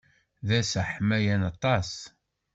[0.47, 1.91] D ass aḥmayan aṭas.